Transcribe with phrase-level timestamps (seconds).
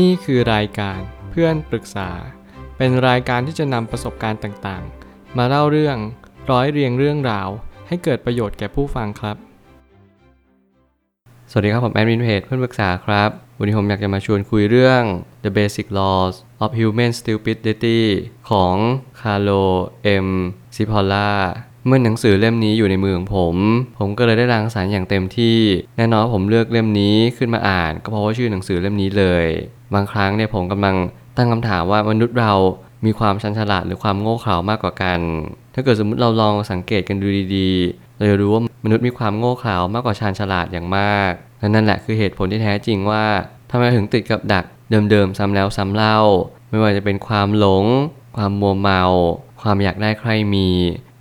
[0.00, 2.10] นี่คือรายการเพื่อนปรึกษา
[2.76, 5.96] เป็นรายการที่จะนำประสบการณ์ต่างๆ มาเล่าเรื่อง
[6.50, 7.48] ร้อยเรียงเรื่องราว
[7.88, 9.36] ให้เกิดประโยชน์แก่ผู้ฟังครับ
[11.50, 15.02] สวัสดีครับ ผมแอดมินเพจเพื่อนปรึกษาครับ วันนี้ผมอยากจะมาชวนคุยเรื่อง
[15.44, 18.00] The Basic Laws of Human Stupidity
[18.50, 18.74] ของ
[19.20, 19.64] Carlo
[20.26, 20.28] M.
[20.74, 23.56] Cipolla เมื่อ เมื่อหนังสือเล่มนี้อยู่ในมือของผม
[23.98, 25.58] ผมก็เลยได้รังสรรค์อย่างเต็มที่
[25.96, 29.44] แน่นอนผมเลือกเล่มนี้ขึ้นมาอ่าน ก็เพราะว่าชื่อหนังสือเล่มนี้เลย
[29.94, 30.96] บางครั้งเนี่ยผมกำลัง
[31.36, 32.52] ตั้งคำถามว่ามนุษย์เรา
[33.04, 35.20] มีความชันฉลาดหรือความโง่เขลามากกว่ากัน
[35.74, 43.24] ถ้าเกิดสมมติเราลองสังเกตกันดูดีๆ เราจะรู้ว่ามนุษย์มีความโง่เขลามากกว่าชาญฉลาดอย่างมาก และนั่นแหละคือเหตุผลที่แท้จริงว่า
[43.70, 44.64] ทำไมถึงติดกับดัก
[45.10, 46.18] เดิมๆซ้ำแล้วซ้ำเล่า
[46.70, 47.84] ไม่ว่าจะเป็นความหลง
[48.36, 49.02] ความมัวเมา
[49.62, 50.68] ความอยากได้ใครมี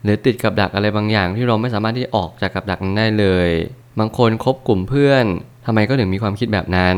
[0.04, 3.50] หรือติดกับดักอะไรบางอย่างที่เราไม่สามารถที่จะออกจากกับดักนั้นได้เลย
[4.00, 5.26] บางคนคบกลุ่มเพื่อน
[5.66, 6.98] ทำไมก็ถึงมีความคิดแบบนั้น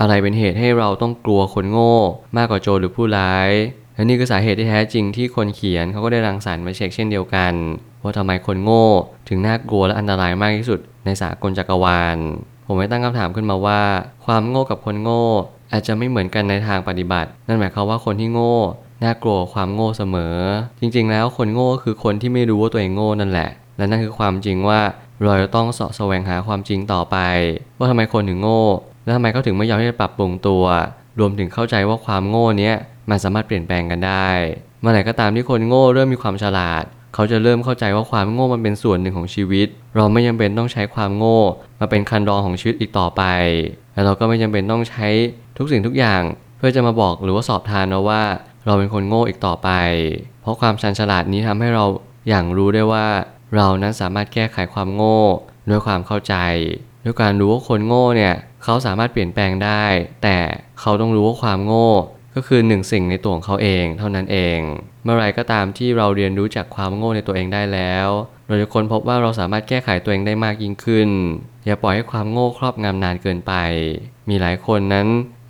[0.00, 1.94] อะไรเป็นเหตุให้เราต้องกลัวคนโง่
[2.36, 3.50] มากกว่าโจรหรือผู้ร้าย
[3.94, 7.52] และนี่คือสาเหตุที่แท้จริงที่คนเขียนเขาก็ได้รังสรรค์มาเช็คเช่นเดียวกัน
[8.02, 8.86] ว่าทำไมคนโง่
[9.28, 12.16] ถึงน่ากลัวและอันตรายมากที่สุดในสากลจักรวาล
[12.66, 13.82] ผมไม่ตั้งคำถามขึ้นมาว่า
[14.24, 15.24] ความโง่กับคนโง่
[15.72, 18.56] อาจจะไม่เหมือนกันในทางปฏิบัติ นั่นหมายความว่าคนที่โง่
[19.04, 20.36] น่ากลัวความโง่เสมอ
[20.80, 24.80] จริง ๆ แล้วคนโง่ก็คือคนที่ไม่รู้ว่าตัวเองโง่นั่นแหละ และนั่นคือความจริงว่า
[25.22, 27.16] เราจะต้องเสาะแสวงหาความจริงต่อไป
[27.78, 28.62] ว่าทำไมคนถึงโง่
[29.04, 30.64] และทำไมเขาถึงไม่ยอมที่จะปรับปรุงตัว
[31.18, 32.74] รวมถึงเข้าใจว่าความโง่เนี้ย
[33.10, 34.28] มันสามารถเปลี่ยนแปลงกันได้
[34.80, 39.66] เมื่อไหร่ก็ตามที่คนโง่เริ่มมีความฉลาด เขาจะเริ่มเข้าใจว่าความโง่มันเป็นส่วนหนึ่งของชีวิต
[39.96, 41.40] เราไม่จำเป็นต้องใช้ความโง่
[41.80, 43.22] มาเป็นคันรองของชีวิตอีกต่อไป
[43.92, 45.06] และเราก็ไม่จำเป็นต้องใช้
[45.58, 46.22] ทุกสิ่งทุกอย่าง
[46.58, 48.22] เพื่อจะมาบอกหรือว่าสอบทานเราว่า
[48.66, 49.70] เราเป็นคนโง่อีกต่อไป
[50.42, 51.84] เพราะความชันฉลาดนี้ทำให้เรา
[52.28, 53.06] อย่างรู้ได้ว่า
[53.56, 55.20] เรานั้นสามารถแก้ไขความโง่
[55.70, 56.34] ด้วยความเข้าใจ
[57.04, 59.84] ด้วยการรู้ว่าคนโง่เนี่ยเขาสามารถเปลี่ยนแปลงได้
[60.22, 60.36] แต่
[60.80, 61.90] เขาต้องรู้ว่าความโง่
[62.34, 64.58] ก็คือหนึ่งสิ่งในตัวของเขาเองเท่านั้นเอง
[65.04, 68.08] เมื่อไรก็ตามที่เราเรียนรู้จากความโง่ในตัวเองได้แล้ว
[68.48, 71.08] เราจะค้นพบว่าเราสามารถแก้ไขตัวเองได้มากยิ่งขึ้น
[71.66, 73.52] อย่าปล่อยให้ความโง่ครอบงำนานเกินไป
[74.28, 75.06] มีหลายคนนั้น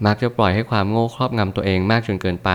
[0.06, 2.50] มักจะปล่อยให้ความโง่ครอบงำตัวเองมากจนเกินไป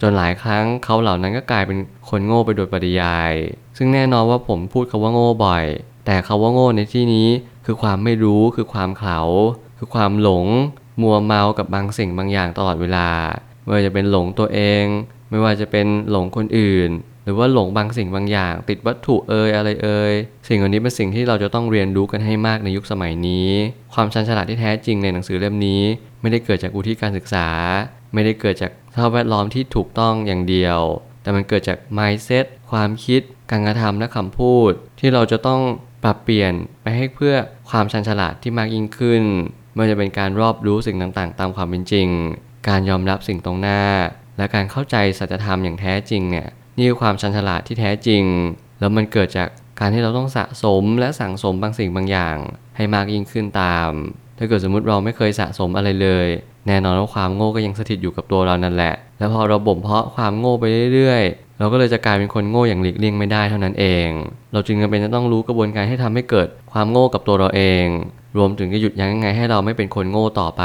[0.00, 1.78] จนหลายครั้งเขาเหล่านั้นก็กลายเป็น
[2.08, 3.32] คนโง่ไปโดยปริยาย
[3.76, 5.64] ซึ่งแน่นอนว่าผมพูดคาว่าโง่บ่อย
[6.06, 7.28] แต่คาว่าโง่ในที่นี้
[7.66, 9.20] คือความไม่รู้คือความเข่า
[9.78, 10.46] คือความหลง
[11.02, 13.08] มัวเมากับบางสิ่งบางอย่างตลอดเวลา
[13.62, 14.84] ไม่ว่าจะเป็นหลงตัวเอง
[15.30, 16.90] ไม่ว่าจะเป็นหลงคนอื่น
[17.28, 20.12] รือว่าหลงบางสิ่งบางอย่าง ติดวัตถุเอ่ยอะไรเอ่ย
[20.48, 23.50] สิ่งเหล่านี้เป็นสิ่งที่เราจะต้องเรียนรู้กันให้มากในยุคสมัยนี้
[23.94, 25.82] ความชันฉลาดที่แท้จริงในหนังสือเล่มนี้
[26.20, 27.48] ไม่ได้เกิดจากอุทิศการศึกษา
[28.14, 30.78] ไม่ได้เกิดจากสภาพแวดล้อมที่ถูกต้องอย่างเดียว
[31.22, 35.60] แต่มันเกิดจาก mindset ความคิด การกระทำและคำพูด ที่เราจะต้อง
[36.04, 36.52] ปรับเปลี่ยน
[36.82, 37.34] ไปให้เพื่อ
[37.70, 39.22] ความชันฉลาดที่มากยิ่งขึ้น
[39.74, 42.08] ไม่ว่าจะเป็นการรอบรู้สิ่งต่างๆ ตามความเป็นจริง
[42.68, 43.82] การยอมรับสิ่งตรงหน้า
[44.38, 48.22] และการเข้าใจสัจธรรมอย่างแท้จริงเนี่ย นี่คือความชันฉลาดที่แท้จริง
[48.80, 49.48] แล้วมันเกิดจาก
[49.80, 52.36] การที่เราต้องสะสมและสั่งสมบางสิ่งบางอย่าง
[52.76, 53.90] ให้มากยิ่งขึ้นตาม
[54.38, 56.26] ถ้าเกิดสมมติเราไม่เคยสะสมอะไรเลย
[56.66, 64.08] แน่นอนว่าความโง่ก็ยังสถิตอยู่กับตัวเรานั่นแหละ แล้วพอเราบ่มเพาะความโง่ไปเรื่อยๆ เราก็เลยจะกลายเป็นคนโง่อย่างหลีกเลี่ยงไม่ได้เท่านั้นเอง
[64.52, 67.86] เราจึงจำเป็นจะต้องรู้กระบวนการให้ทำให้เกิดความโง่กับตัวเราเอง
[68.36, 70.64] รวมถึงจะหยุดยั้งยังไงให้เราไม่เป็นคนโง่ต่อไป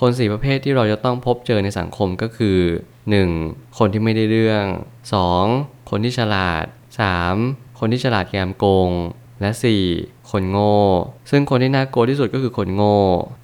[0.00, 2.58] คนสี่ประเภทที่เราจะต้องพบเจอในสังคมก็คือ
[3.12, 3.78] 1.
[3.78, 4.64] คนที่ไม่ได้เรื่อง
[5.28, 5.90] 2.
[5.90, 6.64] คนที่ฉลาด
[7.22, 7.78] 3.
[7.78, 8.90] คนที่ฉลาดแกมโกง
[9.40, 9.50] และ
[9.90, 10.30] 4.
[10.30, 10.78] คนโง่
[11.30, 12.98] ซึ่งคนที่น่ากลัวที่สุดก็คือคนโง่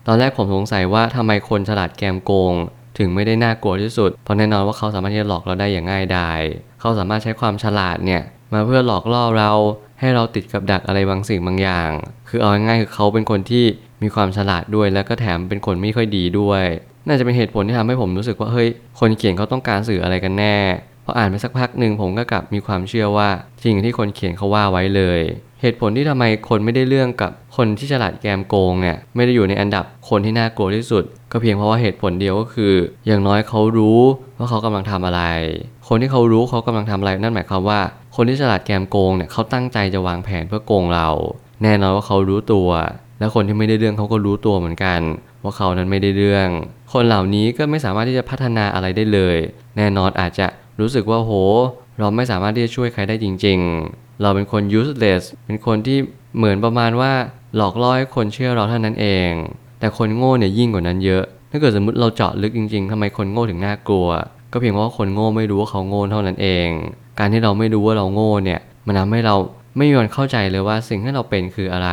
[0.07, 2.55] ตอนแรกผมสงสัยว่าทำไมคนฉลาดแกมโกง
[2.99, 6.41] ถึงไม่ได้น่ากลัวที่สุด เพราะแน่นอนว่าเขาสามารถที่จะหลอกเราได้อย่างง่ายดาย
[6.81, 8.23] เขาสามารถใช้ความฉลาดเนี่ย
[8.53, 9.53] มาเพื่อหลอกล่อเรา
[10.01, 11.91] ให้เราติดกับดักอะไรบางสิ่งบางอย่าง
[12.29, 13.65] คือเอาง่ายๆคือเขาเป็นคนที่
[14.03, 16.65] มีความฉลาดด้วยแล้วก็แถมเป็นคนไม่ค่อยดีด้วย
[17.07, 18.69] น่าจะเป็นเหตุผลที่ทำให้ผมรู้สึกว่าเฮ้ย
[19.01, 20.57] คนเขียนเขาต้องการสื่ออะไรกันแน่
[21.05, 23.29] พออ่านไปสักพักหนึ่งผมก็กลับมีความเชื่อว่า
[23.63, 25.21] จริงที่คนเขียนเขาว่าไว้เลย
[25.61, 32.75] เหตุผลที่ทำไมคนไม่ได้เรื่องกับคนที่ฉลาดแกมโกงเนี่ยไม่ได้อยู่ในอันดับคนที่น่ากลัวที่สุด ก็เพียงเพราะว่าเหตุผลเดียวก็คือ
[33.07, 34.01] อย่างน้อยเขารู้
[34.39, 35.23] ว่าเขากำลังทำอะไร
[35.89, 37.81] คนที่เขารู้เขากำลังทำอะไรนั่นหมายความว่า
[38.17, 41.09] คนที่ฉลาดแกมโกงเนี่ยเขาตั้งใจจะวางแผนเพื่อโกงเรา
[41.63, 42.69] แน่นอนว่าเขารู้ตัว
[43.19, 45.01] และคนที่ไม่ได้เรื่องเขาก็รู้ตัวเหมือนกัน
[45.43, 46.49] ว่าเขานั้นไม่ได้เรื่อง
[46.93, 49.37] คนเหล่านี้ก็ไม่สามารถที่จะพัฒนาอะไรได้เลย
[49.77, 50.47] แน่นอนอาจจะ
[50.81, 51.33] รู้สึกว่าโห
[51.99, 53.59] เราไม่สามารถที่จะช่วยใครได้จริง
[53.91, 55.99] ๆ เราเป็นคน useless เป็นคนที่
[56.37, 57.13] เหมือนประมาณว่า
[57.57, 59.31] หลอกล่อให้คนเชื่อเราเท่านั้นเอง
[59.81, 64.09] แต่คนโง่เนี่ยยิ่งกว่านั้นเยอะ ถ้าเกิดสมมติเราเจาะลึกจริง ๆทำไมคนโง่ถึงน่ากลัว
[64.53, 66.69] ก็เพียงเพราะว่าคนโง่ไม่รู้ว่าเขาโง่เท่านั้นเอง
[67.19, 69.37] การที่เราไม่รู้ว่าเราโง่เนี่ย มันทำให้เรา
[69.77, 71.91] ไม่มีวันเข้าใจเลยว่าสิ่งที่เราเป็นคืออะไร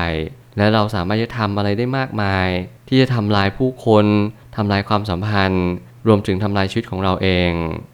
[0.57, 2.48] และเราสามารถจะทำอะไรได้มากมาย
[2.88, 4.06] ที่จะทำลายผู้คน
[4.56, 5.68] ทำลายความสัมพันธ์
[6.07, 7.51] รวมถึงทำลายชีวิตของเราเอง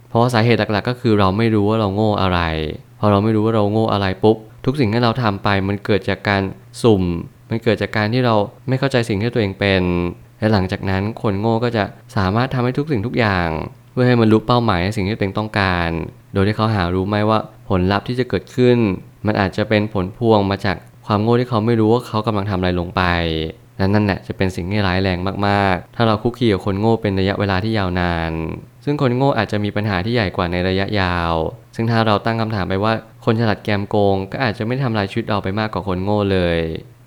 [0.09, 2.39] เพราะว่าสาเหตุหลักๆ ก็คือเราไม่รู้ว่าเราโง่อะไร
[2.99, 6.41] พอเราไม่รู้ว่าเราโง่อะไรปุ๊บ ทุกสิ่งที่เราทำไปมันเกิดจากการ
[6.83, 7.03] สุ่ม
[7.49, 8.35] มันเกิดจากการที่เรา
[8.67, 9.83] ไม่เข้าใจสิ่งที่ตัวเองเป็น
[10.39, 11.83] และหลังจากนั้นคนโง่ก็จะ
[12.17, 13.49] สามารถทำให้ทุกสิ่งทุกอย่าง
[13.91, 15.89] เพื่อให้มันรู้เป้าหมายในสิ่งที่ตัวเองต้องการ
[16.33, 17.39] โดยที่เขาหารู้ไหมว่า
[17.69, 18.77] ผลลัพธ์ที่จะเกิดขึ้น
[19.25, 20.77] มันอาจจะเป็นผลพวงมาจาก
[21.07, 23.03] ความโง่ที่เขาไม่รู้ว่าเขากำลังทำอะไรลงไป
[23.77, 25.17] และนั่นแหละจะเป็นสิ่งที่ร้ายแรง
[25.47, 28.31] มากๆ ถ้าเราคุกคีกับคนโง่เป็นระยะเวลาที่ยาวนาน
[28.85, 31.33] ซึ่งคนโง่อาจจะมีปัญหาที่ใหญ่กว่าในระยะยาว
[31.75, 32.93] ซึ่งถ้าเราตั้งคำถามไปว่า
[33.25, 36.59] คนฉลาดแกมโกง ก็อาจจะไม่ทำลายชีวิตเราไปมากกว่าคนโง่เลย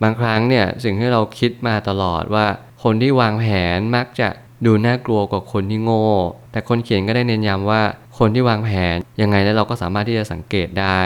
[0.03, 2.47] บางครั้งเนี่ยสิ่งที่เราคิดมาตลอดว่า
[2.85, 3.47] คนที่วางแผ
[3.77, 4.29] นมักจะ
[4.67, 6.07] ดูน่ากลัวกว่าคนที่โง่
[6.53, 7.83] แต่คนเขียนก็ได้เน้นย้ำว่า
[8.19, 11.01] คนที่วางแผนยังไงแล้วเราก็สามารถที่จะสังเกตได้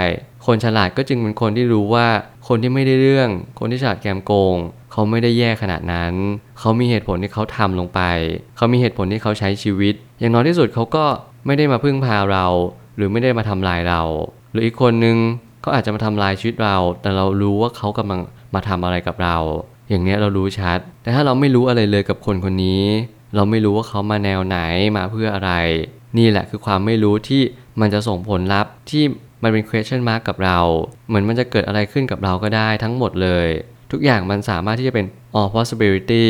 [0.46, 2.06] คนฉลาดก็จึงเป็นคนที่รู้ว่า
[2.48, 4.56] คนที่ไม่ได้เรื่อง คนที่ฉลาดแกมโกง
[4.92, 6.14] เขาไม่ได้แย่ขนาดนั้น
[6.58, 8.00] เขามีเหตุผลที่เขาทำลงไป
[8.56, 11.04] เขามีเหตุผลที่เขาใช้ชีวิต อย่างน้อยที่สุดเขาก็
[11.46, 12.46] ไม่ได้มาพึ่งพาเรา
[12.96, 14.02] หรือไม่ได้มาทำลายเรา
[14.52, 15.16] หรืออีกคนนึง
[15.60, 18.20] เขาอาจจะมาทำลายชีวิตเรา แต่เรารู้ว่าเขากำลัง
[18.54, 19.36] มาทำอะไรกับเรา
[19.88, 22.84] อย่างนี้เรารู้ชัด แต่ถ้าเราไม่รู้อะไรเลยกับคนคนนี้
[23.36, 24.58] เราไม่รู้ว่าเขามาแนวไหน
[24.96, 25.52] มาเพื่ออะไร
[26.18, 27.42] นี่แหละคือความไม่รู้ที่
[27.80, 29.04] มันจะส่งผลลัพธ์ที่
[29.42, 30.58] มันเป็น question mark กับเรา
[31.08, 33.48] เหมือนมันจะเกิดอะไรขึ้นกับเราก็ได้ทั้งหมดเลย
[33.92, 35.06] ทุกอย่างมันสามารถที่จะเป็น
[35.38, 36.26] all possibility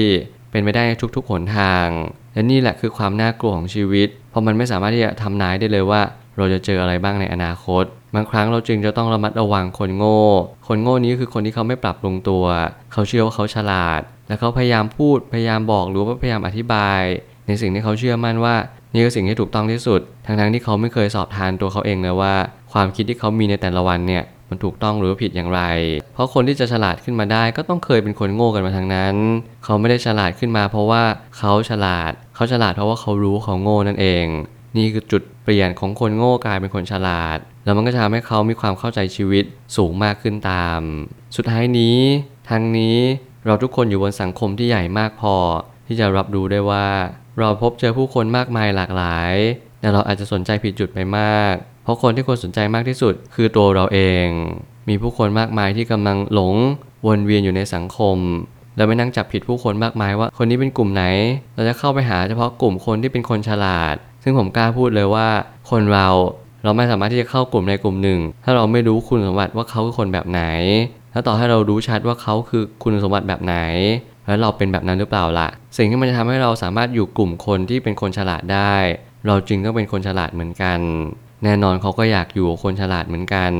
[0.50, 0.84] เป็นไปได้
[1.16, 1.88] ทุกๆหนทาง
[2.32, 6.02] และนี่แหละคือความน่ากลัวของชีวิต เพราะมันไม่สามารถที่จะทำนายได้เลยว่า
[6.36, 10.20] เราจะเจออะไรบ้างในอนาคต บางครั้งเราจึงจะต้องระมัดระวังคนโง่
[10.66, 12.44] คนโง่นี้คือคนที่เขาไม่ปรับปรุงตัว
[12.92, 17.00] เขาเชื่อว่าเขาฉลาด และเขาพยายามพูด พยายามบอก หรือว่าพยายามอธิบาย
[17.46, 18.56] ในสิ่งที่เขาเชื่อมั่นว่า
[18.92, 22.34] นี่คือสิ่งที่ถูกต้องที่สุด ทั้งๆที่เขาไม่เคยสอบทานตัวเขาเองเลยว่า
[22.72, 25.62] ความคิดที่เขามีในแต่ละวันเนี่ยมันถูกต้องหรือผิดอย่างไร
[26.14, 29.14] เพราะคนที่จะฉลาดขึ้นมาได้ก็ต้องเคยเป็นคนโง่กันมาทางนั้น
[29.64, 31.02] เขาไม่ได้ฉลาดขึ้นมาเพราะว่า
[31.38, 34.26] เขาฉลาด เขาฉลาดเพราะว่าเขารู้เขาโง่นั่นเอง
[34.76, 39.44] นี่คือจุดเปลี่ยนของคนโง่กลายเป็นคนฉลาด แล้วมันก็จะทำให้เขามีความเข้าใจชีวิต
[39.76, 40.80] สูงมากขึ้นตาม
[41.36, 41.98] สุดท้ายนี้
[42.48, 42.96] ทางนี้
[43.46, 45.34] เราทุกคนอยู่บนสังคมที่ใหญ่มากพอ
[45.86, 46.86] ที่จะรับรู้ได้ว่า
[47.40, 49.34] เราพบเจอผู้คนมากมายหลากหลาย
[49.80, 51.54] แต่เราอาจจะสนใจผิดจุดไปมาก
[51.84, 54.26] เพราะคนที่ควรสนใจมากที่สุดคือตัวเราเอง
[54.88, 56.54] มีผู้คนมากมายที่กำลังหลง
[57.06, 58.16] วนเวียนอยู่ในสังคม
[58.76, 61.04] เราไม่นั่งจับผิดผู้คนมากมายว่าคนนี้เป็นกลุ่มไหน
[61.54, 65.28] เราจะเข้าไปหาเฉพาะกลุ่มคนที่เป็นคนฉลาด ซึ่งผมกล้าพูดเลยว่า
[65.70, 66.08] คนเรา
[66.64, 70.42] เราไม่สามารถที่จะเข้ากลุ่มในกลุ่มหนึ่ง ถ้าเราไม่รู้คุณสมบัติว่าเขาคือคนแบบไหน
[71.12, 73.56] แล้วต่อให้เรารู้ชัดว่าเขาคือคุณสมบัติแบบไหน
[74.30, 78.76] แล้วเราเป็นแบบนั้นหรือเปล่าล่ะ สิ่งที่มันจะทำให้เราสามารถอยู่กลุ่มคนที่เป็นคนฉลาดได้
[79.26, 80.78] เราจึงต้องเป็นคนฉลาดเหมือนกัน
[81.44, 83.52] แน่นอนเขาก็อยากอยู่กับคนฉลาดเหมือนกัน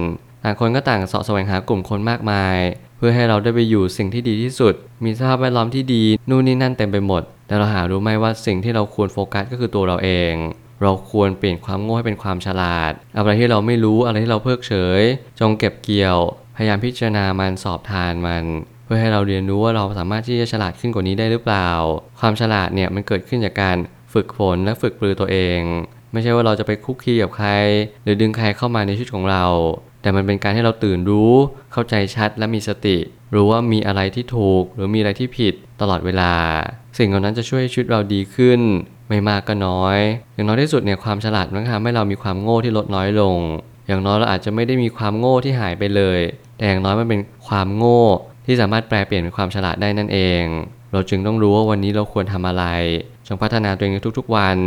[0.42, 2.56] ต่างคนก็ต่างเสาะแสวงหากลุ่มคนมากมาย
[2.96, 4.74] เพื่อให้เราได้ไปอยู่สิ่งที่ดีที่สุด
[5.04, 10.34] มีสภาพแวดล้อมที่ดีนู่นนี่นั่นเต็มไปหมด แต่เราหารู้ไหมว่าสิ่งที่เราควรโฟกัสก็คือตัวเราเอง
[10.82, 15.02] เราควรเปลี่ยนความโง่ให้เป็นความฉลาด อะไรที่เราไม่รู้อะไรที่เราเพิกเฉย
[15.40, 16.18] จงเก็บเกี่ยว
[16.56, 18.44] พยายามพิจารณามันสอบทานมัน
[18.92, 21.68] พื่อให้เราเรียนรู้ว่าเราสามารถที่จะฉลาดขึ้นกว่านี้ได้หรือเปล่า
[22.20, 23.76] ความฉลาดเนี่ยมันเกิดขึ้นจากการ
[24.12, 25.60] ฝึกฝนและฝึกปรือตัวเอง
[26.12, 27.50] ไม่ใช่ว่าเราจะไปคุกคีกับใคร
[28.04, 29.44] หรือดึงใครเข้ามาในชีวิตของเรา
[30.02, 31.32] แต่มันเป็นการให้เราตื่นรู้
[31.72, 32.98] เข้าใจชัดและมีสติ
[33.34, 36.32] รู้ว่ามีอะไรที่ถูก หรือมีอะไรที่ผิดตลอดเวลา
[36.98, 38.60] สิ่งเหล่านั้นจะช่วยให้ชีวิตเราดีขึ้น
[39.08, 39.98] ไม่มากก็น้อย
[40.34, 43.36] อย่างน้อยที่สุดเนี่ยความฉลาดมันทำให้เรามีความโง่ที่ลดน้อยลง
[43.86, 46.20] อย่างน้อยเราอาจจะไม่ได้มีความโง่ที่หายไปเลย
[46.56, 48.02] แต่อย่างน้อยมันเป็นความโง่
[48.50, 50.42] ที่สามารถแปลเปลี่ยนเป็นความฉลาดได้นั่นเอง
[50.92, 52.64] เราจึงต้องรู้ว่าวันนี้เราควรทำอะไร
[53.26, 54.58] จงพัฒนาตัวเองทุกๆวัน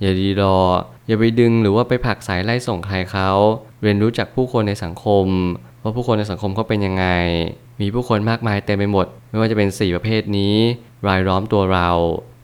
[0.00, 0.58] อย่าดีรอ
[1.06, 3.30] อย่าไปดึงหรือว่าไปผลักสายไล่ส่งใครเขา
[3.82, 5.26] เรียนรู้จากผู้คนในสังคม
[5.82, 7.06] ว่าผู้คนในสังคมเขาเป็นยังไง
[7.80, 10.56] มีผู้คนมากมายเต็มไปหมด ไม่ว่าจะเป็น 4 ประเภทนี้
[11.08, 11.90] รายล้อมตัวเรา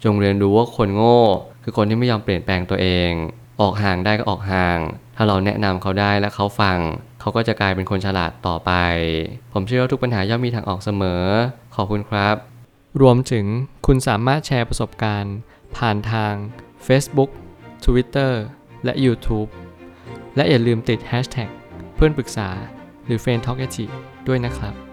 [0.04, 1.20] จงเรียนรู้ว่าคนโง่
[1.62, 3.10] คือคนที่ไม่ยอมเปลี่ยนแปลงตัวเอง
[3.60, 4.78] ออกห่างได้ก็ออกห่าง
[5.16, 6.78] ถ้าเราแนะนำเขาได้และเขาฟัง
[7.20, 8.72] เขาก็จะกลายเป็นคนฉลาดต่อไป
[9.52, 11.22] ผมเชื่อว่าทุกปัญหาย่อมมีทางออกเสมอ
[11.74, 12.36] ขอบคุณครับ
[13.02, 13.46] รวมถึง
[13.86, 15.36] คุณสามารถแชร์ประสบการณ์
[15.76, 16.34] ผ่านทาง
[16.86, 17.30] Facebook
[17.84, 18.32] Twitter
[18.84, 19.48] และ YouTube
[20.36, 21.50] และอย่าลืมติด Hashtag
[21.94, 22.48] เพื่อนปรึกษา
[23.06, 23.58] หรือ f r ร e n d t a l k
[24.28, 24.87] ด้วยนะครับ